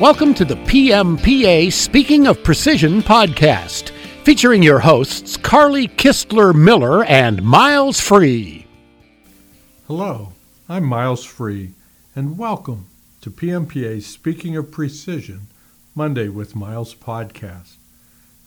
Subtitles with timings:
[0.00, 3.90] Welcome to the PMPA Speaking of Precision podcast,
[4.24, 8.66] featuring your hosts Carly Kistler Miller and Miles Free.
[9.86, 10.32] Hello,
[10.70, 11.72] I'm Miles Free,
[12.16, 12.86] and welcome
[13.20, 15.48] to PMPA Speaking of Precision
[15.94, 17.74] Monday with Miles podcast.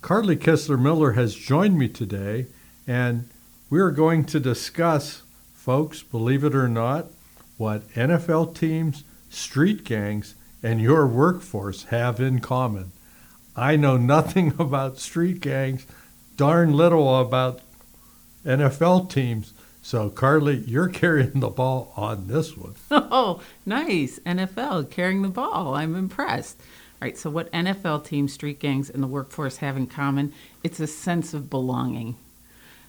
[0.02, 2.48] Carly Kistler Miller has joined me today,
[2.88, 3.30] and
[3.70, 5.22] we are going to discuss,
[5.54, 7.10] folks, believe it or not,
[7.58, 12.92] what NFL teams, street gangs, and your workforce have in common.
[13.56, 15.86] I know nothing about street gangs,
[16.38, 17.60] darn little about
[18.46, 19.54] NFL teams.
[19.82, 22.76] So, Carly, you're carrying the ball on this one.
[22.92, 24.18] Oh, nice.
[24.20, 25.76] NFL carrying the ball.
[25.76, 26.58] I'm impressed.
[26.60, 30.34] All right, so what NFL teams, street gangs, and the workforce have in common?
[30.64, 32.16] It's a sense of belonging.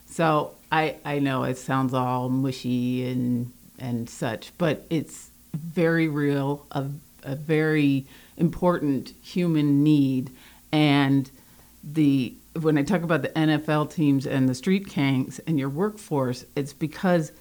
[0.06, 6.64] So I, I know it sounds all mushy and and such, but it's very real,
[6.70, 6.84] a,
[7.24, 10.30] a very important human need.
[10.72, 11.30] And
[11.82, 16.44] the when I talk about the NFL teams and the street gangs and your workforce,
[16.54, 17.32] it's because,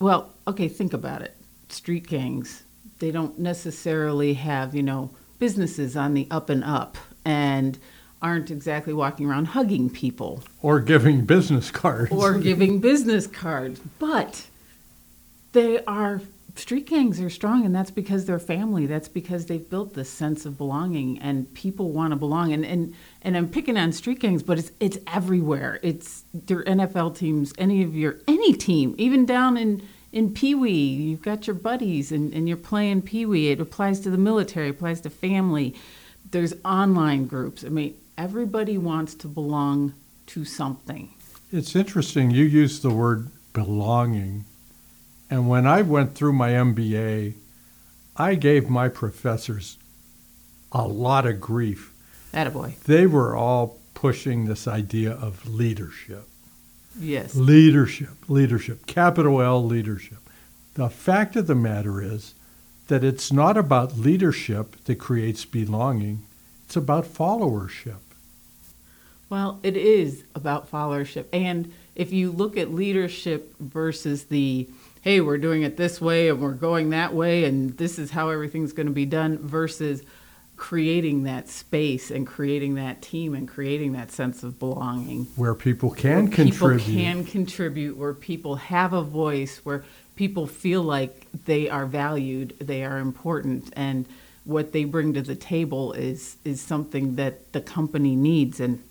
[0.00, 1.36] well, okay, think about it.
[1.68, 2.64] Street gangs,
[2.98, 7.78] they don't necessarily have, you know, businesses on the up and up and
[8.20, 12.10] aren't exactly walking around hugging people Or giving business cards.
[12.12, 14.46] or giving business cards, but
[15.52, 16.20] they are
[16.54, 18.86] street gangs are strong and that's because they're family.
[18.86, 22.52] That's because they've built this sense of belonging and people want to belong.
[22.52, 25.80] And and and I'm picking on street gangs but it's it's everywhere.
[25.82, 30.70] It's their NFL teams any of your any team even down in in Pee Wee.
[30.70, 33.48] You've got your buddies and, and you're playing Pee Wee.
[33.48, 35.74] It applies to the military it applies to family.
[36.30, 37.64] There's online groups.
[37.64, 39.94] I mean everybody wants to belong
[40.26, 41.14] to something.
[41.50, 44.44] It's interesting you use the word belonging.
[45.32, 47.32] And when I went through my MBA,
[48.18, 49.78] I gave my professors
[50.70, 51.94] a lot of grief.
[52.34, 52.78] Attaboy.
[52.80, 56.28] They were all pushing this idea of leadership.
[57.00, 60.18] yes Leadership, leadership, capital L leadership.
[60.74, 62.34] The fact of the matter is
[62.88, 66.26] that it's not about leadership that creates belonging,
[66.66, 68.02] it's about followership.
[69.30, 71.24] Well, it is about followership.
[71.32, 74.68] And if you look at leadership versus the,
[75.02, 78.30] hey, we're doing it this way and we're going that way and this is how
[78.30, 80.02] everything's going to be done versus
[80.56, 85.24] creating that space and creating that team and creating that sense of belonging.
[85.34, 86.78] Where people can where contribute.
[86.84, 92.54] People can contribute, where people have a voice, where people feel like they are valued,
[92.60, 94.06] they are important, and
[94.44, 98.60] what they bring to the table is is something that the company needs.
[98.60, 98.82] And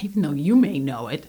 [0.00, 1.28] even though you may know it,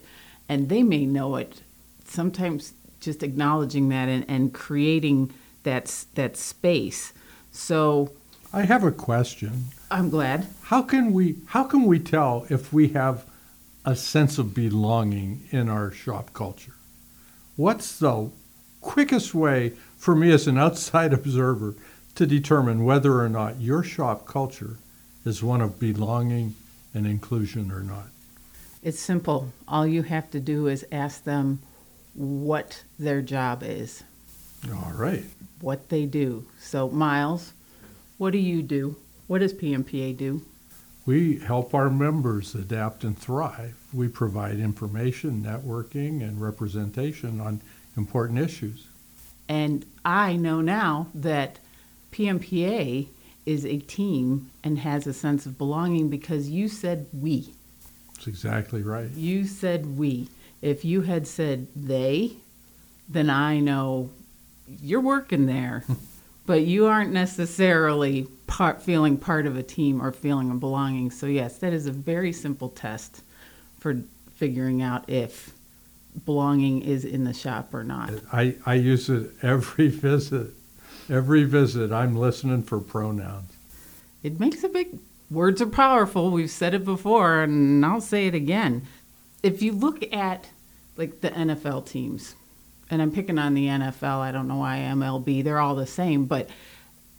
[0.50, 1.62] and they may know it,
[2.04, 2.74] sometimes
[3.08, 7.14] just acknowledging that and, and creating that that space.
[7.54, 8.12] So
[8.52, 9.68] I have a question.
[9.90, 10.46] I'm glad.
[10.64, 13.24] How can we how can we tell if we have
[13.86, 16.74] a sense of belonging in our shop culture?
[17.56, 18.30] What's the
[18.82, 21.76] quickest way for me as an outside observer
[22.16, 24.76] to determine whether or not your shop culture
[25.24, 26.56] is one of belonging
[26.94, 28.10] and inclusion or not?
[28.84, 29.54] It's simple.
[29.66, 31.60] All you have to do is ask them
[32.18, 34.04] what their job is.
[34.70, 35.24] All right.
[35.62, 36.46] what they do.
[36.60, 37.54] So, Miles,
[38.18, 38.98] what do you do?
[39.28, 40.42] What does PMPA do?
[41.06, 43.76] We help our members adapt and thrive.
[43.94, 47.62] We provide information, networking, and representation on
[47.96, 48.88] important issues.
[49.48, 51.60] And I know now that
[52.12, 53.08] PMPA
[53.46, 57.54] is a team and has a sense of belonging because you said we.
[58.16, 59.10] That's exactly right.
[59.12, 60.28] You said we.
[60.62, 62.34] If you had said they,
[63.08, 64.10] then I know
[64.82, 65.94] you're working there, hmm.
[66.46, 71.12] but you aren't necessarily part, feeling part of a team or feeling a belonging.
[71.12, 73.22] So, yes, that is a very simple test
[73.80, 74.02] for
[74.36, 75.54] figuring out if
[76.26, 78.12] belonging is in the shop or not.
[78.34, 80.52] I, I use it every visit.
[81.10, 83.54] Every visit, I'm listening for pronouns.
[84.24, 85.00] It makes a big
[85.32, 86.32] words are powerful.
[86.32, 88.86] We've said it before and I'll say it again.
[89.48, 90.50] If you look at
[90.98, 92.36] like the NFL teams,
[92.90, 96.26] and I'm picking on the NFL, I don't know why MLB, they're all the same,
[96.26, 96.50] but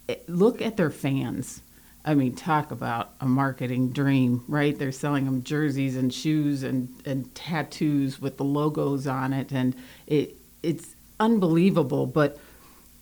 [0.07, 1.61] eh, look at their fans.
[2.05, 4.77] I mean, talk about a marketing dream, right?
[4.77, 9.75] They're selling them jerseys and shoes and, and tattoos with the logos on it, and
[10.05, 12.05] it it's unbelievable.
[12.05, 12.37] But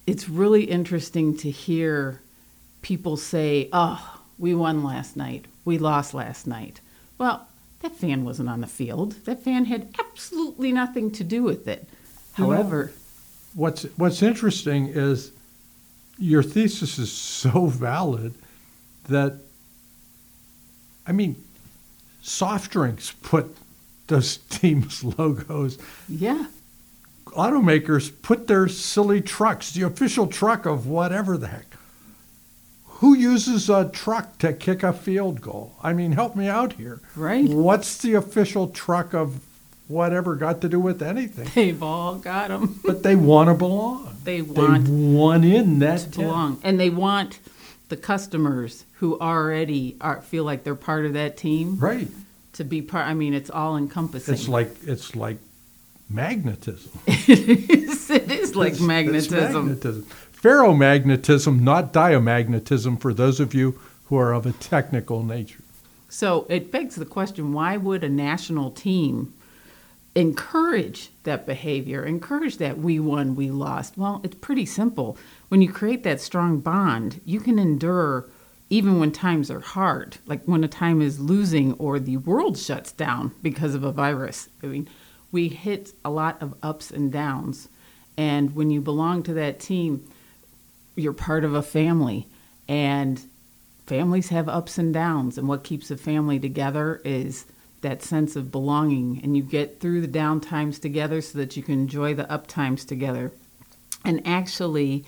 [0.06, 2.22] it's really interesting to hear
[2.82, 5.46] people say, "Oh, we won last night.
[5.66, 6.80] We lost last night."
[7.18, 7.46] Well,
[7.82, 9.14] that fan wasn't on the field.
[9.26, 11.88] That fan had absolutely nothing to do with it.
[12.38, 12.92] You know, However,
[13.54, 15.32] What's, what's interesting is
[16.20, 18.36] your thesis is so valid
[19.08, 19.40] that,
[21.08, 21.44] I mean,
[22.22, 23.56] soft drinks put
[24.08, 25.80] those teams' logos.
[26.08, 26.46] Yeah.
[27.26, 31.66] Automakers put their silly trucks, the official truck of whatever the heck.
[33.00, 35.74] Who uses a truck to kick a field goal?
[35.84, 37.00] I mean, help me out here.
[37.16, 37.48] Right.
[37.48, 39.40] What's the official truck of
[39.88, 41.50] whatever got to do with anything?
[41.54, 42.80] They've all got them.
[42.84, 44.14] But they want to belong.
[44.28, 46.16] They want they want in that to tent.
[46.18, 46.60] belong.
[46.62, 47.40] And they want
[47.88, 52.10] the customers who already are, feel like they're part of that team Right.
[52.54, 53.08] to be part.
[53.08, 54.34] I mean, it's all encompassing.
[54.34, 55.38] It's like it's like
[56.10, 56.92] magnetism.
[57.08, 60.08] it is, it is like It's- it's magnetism.
[60.44, 61.60] Magnetism.
[61.60, 65.63] Ferromagnetism, not diamagnetism, for those of you who are of a technical nature.
[66.10, 69.34] So it begs the question why would a national team
[70.16, 73.98] encourage that behavior, encourage that we won, we lost?
[73.98, 75.18] Well, it's pretty simple.
[75.50, 78.25] When you create that strong bond, you can endure
[78.69, 82.92] even when times are hard, like when a time is losing or the world shuts
[82.92, 84.50] down because of a virus.
[84.63, 84.90] I mean,
[85.31, 87.69] we hit a lot of ups and downs.
[88.18, 90.10] And when you belong to that team,
[90.98, 92.28] you're part of a family.
[92.68, 93.22] And
[93.86, 95.38] families have ups and downs.
[95.38, 97.46] And what keeps a family together is
[97.82, 99.22] that sense of belonging.
[99.24, 102.48] And you get through the down times together so that you can enjoy the up
[102.48, 103.32] times together.
[104.04, 105.06] And actually,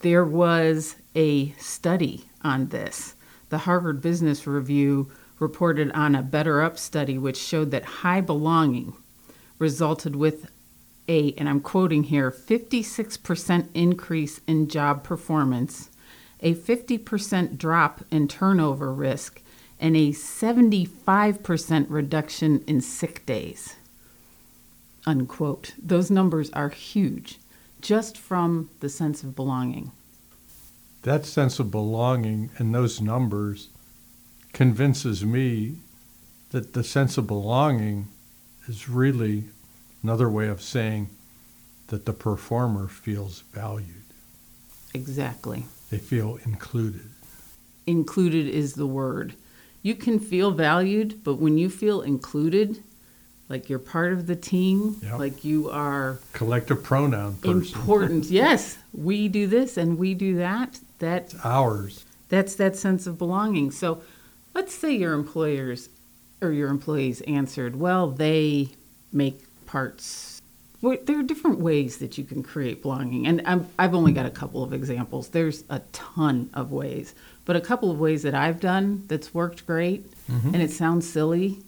[0.00, 3.14] there was a study on this.
[3.48, 8.94] The Harvard Business Review reported on a BetterUp study, which showed that high belonging
[9.58, 10.50] resulted with
[11.10, 15.90] a, and I'm quoting here, 56% increase in job performance,
[16.40, 19.42] a 50% drop in turnover risk,
[19.80, 23.74] and a 75% reduction in sick days.
[25.04, 25.74] Unquote.
[25.82, 27.38] Those numbers are huge
[27.80, 29.90] just from the sense of belonging.
[31.02, 33.68] That sense of belonging and those numbers
[34.52, 35.76] convinces me
[36.50, 38.08] that the sense of belonging
[38.68, 39.44] is really
[40.02, 41.08] another way of saying
[41.88, 44.04] that the performer feels valued.
[44.94, 45.66] Exactly.
[45.90, 47.10] They feel included.
[47.86, 49.34] Included is the word.
[49.82, 52.82] You can feel valued, but when you feel included,
[53.48, 55.18] like you're part of the team, Yep.
[55.18, 57.56] like you are Collective pronoun person.
[57.80, 58.24] important.
[58.30, 60.80] yes, we do this and we do that.
[60.98, 62.04] That It's ours.
[62.28, 63.70] that's that sense of belonging.
[63.70, 64.02] So,
[64.54, 65.88] let's say your employers
[66.42, 68.68] or your employees answered, "Well, they
[69.12, 69.40] make
[69.70, 70.40] parts."
[70.82, 74.24] Well, there are different ways that you can create belonging, and I'm, I've only got
[74.24, 75.28] a couple of examples.
[75.28, 77.14] There's a ton of ways,
[77.44, 80.54] but a couple of ways that I've done that's worked great, mm-hmm.
[80.54, 81.58] and it sounds silly.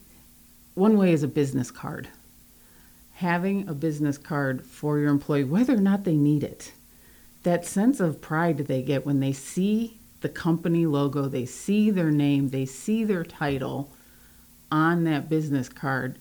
[0.75, 2.09] One way is a business card.
[3.17, 6.73] Having a business card for your employee, whether or not they need it,
[7.43, 11.91] that sense of pride that they get when they see the company logo, they see
[11.91, 13.93] their name, they see their title
[14.71, 16.17] on that business card.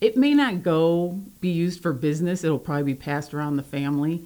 [0.00, 4.22] It may not go be used for business, it'll probably be passed around the family.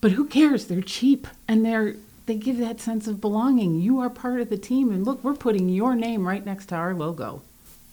[0.00, 0.66] But who cares?
[0.66, 3.80] They're cheap and they're they give that sense of belonging.
[3.80, 6.74] You are part of the team and look, we're putting your name right next to
[6.74, 7.42] our logo.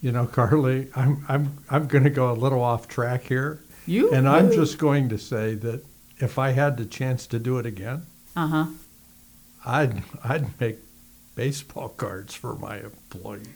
[0.02, 4.12] You know, Carly, I'm I'm I'm going to go a little off track here, You
[4.12, 5.84] and I'm just going to say that
[6.18, 8.02] if I had the chance to do it again,
[8.36, 8.66] Uh-huh.
[9.64, 10.78] I'd I'd make
[11.36, 13.48] baseball cards for my employees.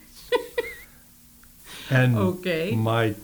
[1.90, 2.74] And Okay.
[2.76, 3.14] my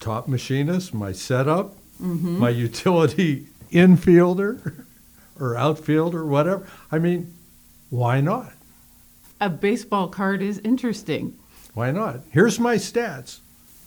[0.00, 2.38] top machinist, my setup, Mm-hmm.
[2.38, 4.84] my utility infielder
[5.40, 6.64] or outfielder, whatever.
[6.92, 7.34] I mean,
[7.90, 8.52] why not?
[9.40, 11.36] A baseball card is interesting.
[11.74, 12.20] Why not?
[12.30, 13.38] Here's my stats.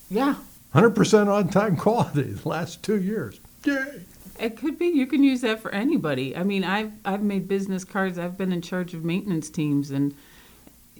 [0.10, 0.36] Yeah.
[0.76, 3.40] 100% on time quality the last two years.
[3.66, 4.02] Yay!
[4.40, 4.88] It could be.
[4.88, 6.36] You can use that for anybody.
[6.36, 8.18] I mean, I've I've made business cards.
[8.18, 10.16] I've been in charge of maintenance teams, and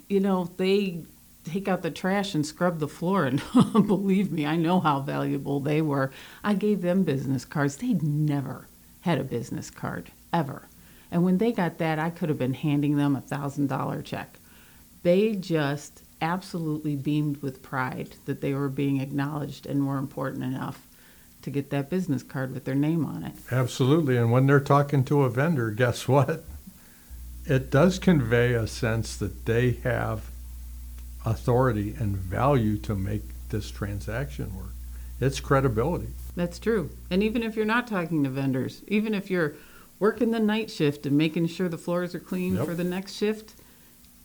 [0.10, 1.02] you know they
[1.44, 3.26] take out the trash and scrub the floor.
[3.26, 3.42] And
[3.88, 6.12] believe me, I know how valuable they were.
[6.44, 7.78] I gave them business cards.
[7.78, 8.68] They'd never
[9.02, 10.68] had a business card ever,
[11.10, 14.40] and when they got that, I could have been handing them a thousand dollar check.
[15.04, 20.88] They just absolutely beamed with pride that they were being acknowledged and were important enough
[21.42, 23.34] to get that business card with their name on it.
[23.52, 24.16] Absolutely.
[24.16, 26.44] And when they're talking to a vendor, guess what?
[27.46, 30.31] It does convey a sense that they have
[31.26, 34.74] authority and value to make this transaction work.
[35.20, 36.08] It's credibility.
[36.36, 36.90] That's true.
[37.10, 39.54] And even if you're not talking to vendors, even if you're
[40.00, 42.66] working the night shift and making sure the floors are clean Yep.
[42.66, 43.54] for the next shift,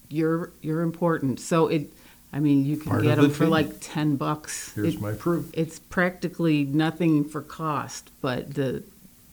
[0.08, 1.40] you're you're important.
[1.40, 1.92] So it
[2.32, 4.72] I mean, you can Part get the them for like 10 bucks.
[4.74, 5.46] Here's It- my proof.
[5.52, 8.82] it's practically nothing for cost, but the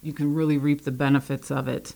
[0.01, 1.95] you can really reap the benefits of it.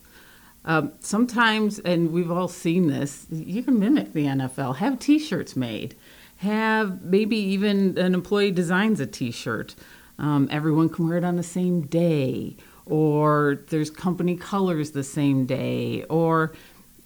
[0.68, 4.76] Um, sometimes, and we've all seen this, you can mimic the NFL.
[4.76, 5.96] Have T-shirts made.
[6.40, 9.76] Have maybe even an employee designs a T-shirt.
[10.20, 15.46] Um, everyone can wear it on the same day, or there's company colors the same
[15.46, 16.52] day, or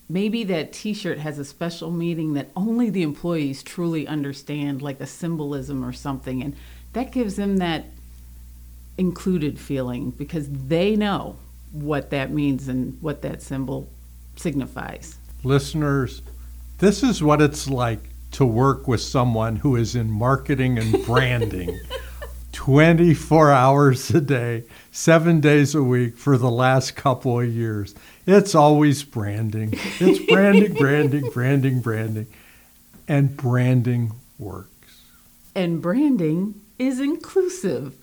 [0.09, 5.05] maybe that T-shirt has a special meaning that only the employees truly understand, like a
[5.05, 6.55] symbolism or something, and
[6.93, 7.85] that gives them that
[8.97, 11.35] included feeling because they know
[11.71, 13.89] what that means and what that symbol
[14.35, 15.17] signifies.
[15.43, 16.21] Listeners,
[16.79, 21.79] this is what it's like to work with someone who is in marketing and branding
[22.53, 27.95] 24 hours a day, seven days a week for the last couple of years.
[28.27, 29.73] It's always branding.
[29.99, 32.27] It's branding, branding, branding, branding.
[33.07, 35.01] And branding works.
[35.55, 37.95] And branding is inclusive.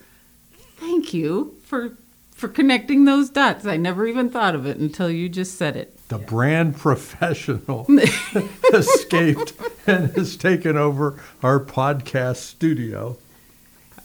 [0.76, 1.96] Thank you for
[2.38, 3.66] for connecting those dots.
[3.66, 5.99] I never even thought of it until you just said it.
[6.07, 7.85] The brand professional
[8.73, 9.54] escaped
[9.88, 13.18] and has taken over our podcast studio.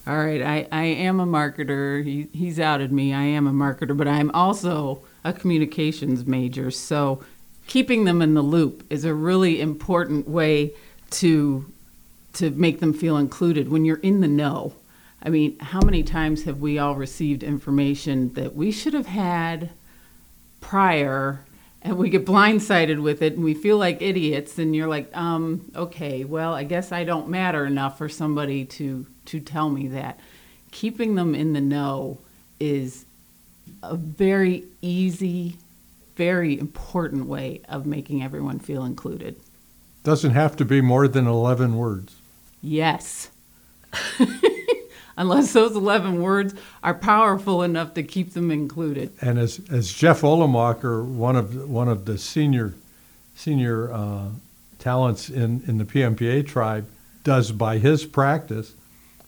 [0.07, 2.03] All right, I, I am a marketer.
[2.03, 3.13] He, he's outed me.
[3.13, 6.71] I am a marketer, but I'm also a communications major.
[6.71, 7.23] So
[7.67, 10.73] keeping them in the loop is a really important way
[11.11, 11.71] to
[12.33, 14.73] to make them feel included when you're in the know.
[15.23, 19.69] I mean, how many times have we all received information that we should have had
[20.59, 21.45] prior
[21.81, 25.71] and we get blindsided with it and we feel like idiots and you're like, um,
[25.75, 30.19] okay, well, I guess I don't matter enough for somebody to to tell me that.
[30.71, 32.19] Keeping them in the know
[32.59, 33.05] is
[33.81, 35.57] a very easy,
[36.15, 39.37] very important way of making everyone feel included.
[40.03, 42.15] Doesn't have to be more than 11 words.
[42.61, 43.29] Yes.
[45.17, 46.53] unless those 11 words
[46.83, 49.11] are powerful enough to keep them included.
[49.21, 52.73] And as, as Jeff Olemacher, one of, one of the senior,
[53.35, 54.29] senior uh,
[54.79, 56.87] talents in, in the PMPA tribe,
[57.23, 58.73] does by his practice,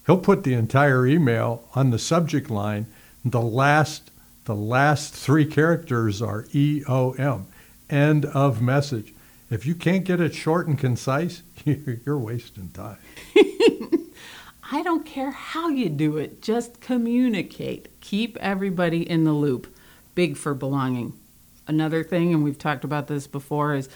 [0.06, 2.88] he'll put the entire email on the subject line.
[3.24, 4.12] The last,
[4.46, 7.46] the last three characters are EOM,
[7.90, 9.14] end of message.
[9.50, 12.98] If you can't get it short and concise, you're wasting time.
[14.72, 18.02] I don't care how you do it, just communicate.
[18.02, 19.74] Keep everybody in the loop.
[20.16, 21.14] Big for belonging.
[21.68, 23.90] Another thing, and we've talked about this before, is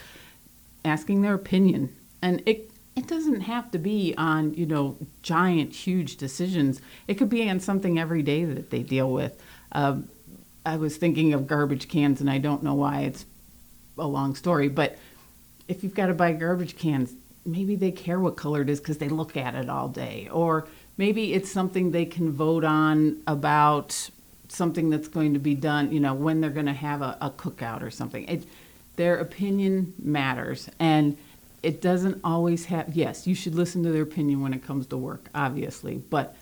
[0.86, 1.96] asking their opinion.
[2.22, 6.82] And it it doesn't have to be on, you know, giant, huge decisions.
[7.08, 9.42] It could be on something every day that they deal with.
[9.72, 10.00] Uh,
[10.66, 13.26] I was thinking of garbage cans, and I don't know why it's
[13.98, 14.98] a long story, but
[15.68, 17.14] if you've got to buy garbage cans,
[17.46, 20.29] maybe they care what color it is because they look at it all day.
[20.31, 20.67] Or
[20.98, 24.10] maybe it's something they can vote on about
[24.48, 27.29] something that's going to be done, you know, when they're going to have a, a
[27.29, 28.27] cookout or something.
[28.27, 28.43] It,
[28.96, 30.69] their opinion matters.
[30.79, 31.17] And
[31.63, 34.98] it doesn't always have, yes, you should listen to their opinion when it comes to
[34.98, 35.98] work, obviously.
[35.98, 36.36] But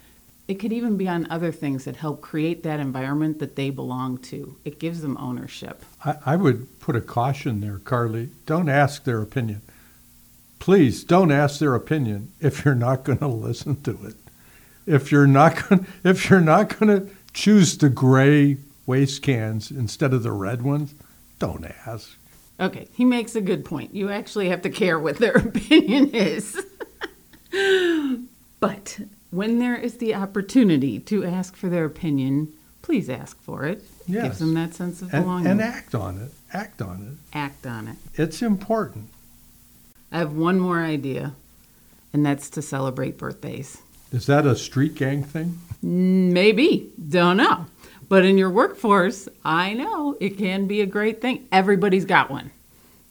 [0.47, 4.17] it could even be on other things that help create that environment that they belong
[4.19, 4.55] to.
[4.63, 5.83] It gives them ownership.
[6.05, 8.29] I, I would put a caution there, Carly.
[8.45, 9.61] Don't ask their opinion
[10.59, 14.15] please don't ask their opinion if you're not going to listen to it.
[14.85, 20.13] If you're not going, if you're not going to choose the gray waste cans instead
[20.13, 20.93] of the red ones,
[21.39, 22.15] don't ask.
[22.59, 23.93] Okay, he makes a good point.
[23.93, 26.59] You actually have to care what their opinion is.
[28.59, 28.99] but
[29.29, 33.83] when there is the opportunity to ask for their opinion, please ask for it.
[34.07, 34.23] Yes.
[34.23, 35.47] Gives them that sense of and, belonging.
[35.47, 36.31] and act on it.
[36.53, 37.37] Act on it.
[37.37, 37.97] Act on it.
[38.15, 39.09] It's important.
[40.17, 41.36] I have one more idea,
[42.12, 43.83] and that's to celebrate birthdays.
[44.12, 45.59] Is that a street gang thing?
[45.86, 46.91] Mm, maybe.
[47.07, 47.67] Don't know.
[48.09, 51.47] But in your workforce, I know it can be a great thing.
[51.51, 52.50] Everybody's got one.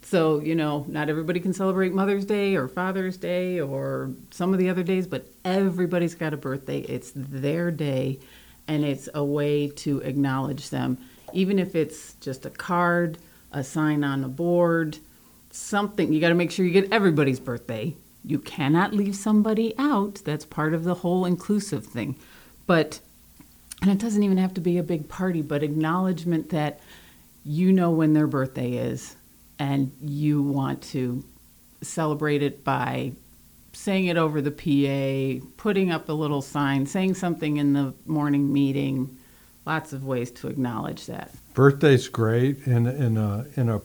[0.02, 4.58] So, you know, not everybody can celebrate Mother's Day or Father's Day or some of
[4.58, 6.80] the other days, but everybody's got a birthday.
[6.80, 8.18] It's their day,
[8.66, 10.98] and it's a way to acknowledge them.
[11.32, 13.18] Even if it's just a card,
[13.52, 14.98] a sign on a board,
[15.56, 16.12] something.
[16.12, 17.94] You got to make sure you get everybody's birthday.
[18.24, 20.20] You cannot leave somebody out.
[20.24, 22.16] That's part of the whole inclusive thing.
[22.66, 23.00] But,
[23.80, 26.80] and it doesn't even have to be a big party, but acknowledgement that
[27.44, 29.16] you know when their birthday is
[29.58, 31.24] and you want to
[31.82, 33.12] celebrate it by
[33.72, 38.52] saying it over the PA, putting up a little sign, saying something in the morning
[38.52, 39.16] meeting.
[39.66, 41.32] Lots of ways to acknowledge that.
[41.54, 42.66] Birthday's great.
[42.66, 43.80] In, in, a, in a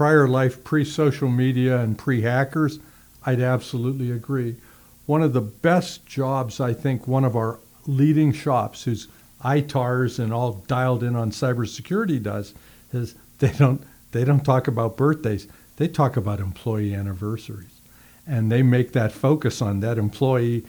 [0.00, 2.78] prior life, pre social media and pre hackers,
[3.26, 4.56] I'd absolutely agree.
[5.04, 9.08] One of the best jobs, I think, one of our leading shops who's
[9.44, 12.54] ITARs and all dialed in on cybersecurity does
[12.94, 15.46] is they don't They don't talk about birthdays.
[15.76, 17.80] They talk about employee anniversaries.
[18.26, 20.64] And they make that focus on that employee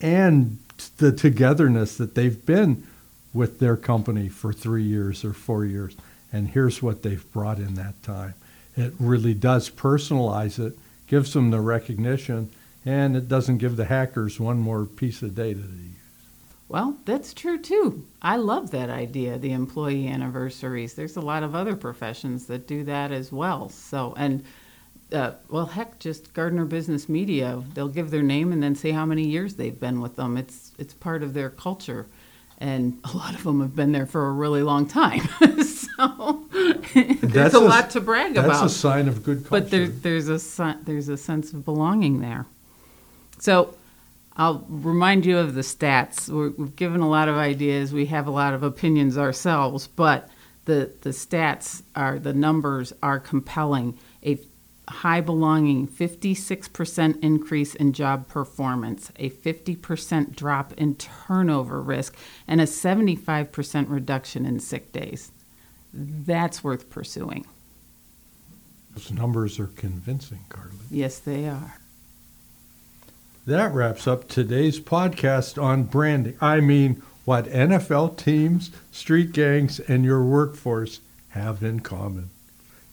[0.00, 0.58] and
[0.98, 2.84] the togetherness that they've been
[3.32, 5.96] with their company for three years or four years.
[6.32, 8.34] And here's what they've brought in that time.
[8.76, 12.50] It really does personalize it, gives them the recognition,
[12.84, 15.92] and it doesn't give the hackers one more piece of data to use.
[16.68, 18.06] Well, that's true too.
[18.22, 20.94] I love that idea, the employee anniversaries.
[20.94, 23.68] There's a lot of other professions that do that as well.
[23.68, 24.42] So, and
[25.12, 29.04] uh, well, heck, just Gardner Business Media, they'll give their name and then say how
[29.04, 30.38] many years they've been with them.
[30.38, 32.06] It's it's part of their culture,
[32.56, 35.28] and a lot of them have been there for a really long time.
[35.62, 36.41] so
[37.20, 39.62] there's That's a, a- lot to brag That's about a sign of good culture.
[39.62, 42.46] but there, there's a there's a sense of belonging there.
[43.38, 43.74] So
[44.36, 46.28] I'll remind you of the stats.
[46.28, 47.92] We're, we've given a lot of ideas.
[47.92, 50.28] We have a lot of opinions ourselves, but
[50.64, 53.98] the the stats are the numbers are compelling.
[54.24, 54.38] A
[54.88, 62.14] high belonging 56% increase in job performance, a 50% drop in turnover risk,
[62.48, 65.31] and a 75% reduction in sick days.
[65.92, 67.46] That's worth pursuing.
[68.94, 70.76] Those numbers are convincing, Carly.
[70.90, 71.78] Yes, they are.
[73.46, 76.36] That wraps up today's podcast on branding.
[76.40, 82.30] I mean, what NFL teams, street gangs, and your workforce have in common.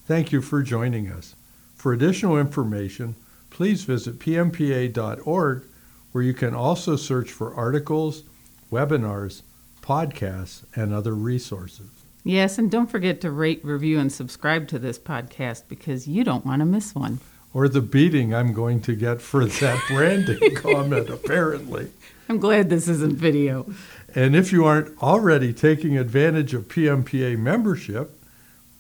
[0.06, 1.36] Thank you for joining us.
[1.76, 3.16] For additional information,
[3.50, 5.64] please visit pmpa.org,
[6.12, 8.24] where you can also search for articles,
[8.72, 9.42] webinars,
[9.82, 11.99] podcasts, and other resources.
[12.24, 16.46] Yes, and don't forget to rate, review, and subscribe to this podcast because you don't
[16.46, 17.20] want to miss one.
[17.54, 21.90] Or the beating I'm going to get for that branding comment, apparently.
[22.28, 23.66] I'm glad this isn't video.
[24.14, 28.12] And if you aren't already taking advantage of PMPA membership,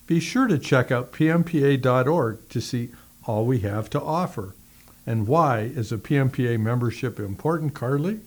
[0.06, 2.89] be sure to check out pmpa.org to see
[3.25, 4.54] all we have to offer.
[5.06, 8.19] And why is a PMPA membership important, Carly?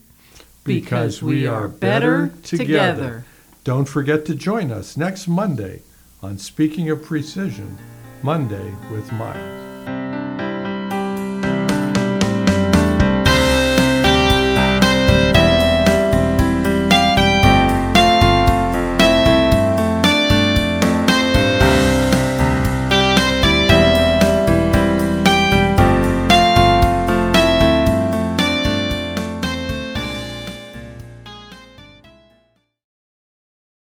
[0.64, 3.24] Because we are better together.
[3.64, 5.82] Don't forget to join us next Monday
[6.20, 7.78] on Speaking of Precision,
[8.20, 10.21] Monday with Miles.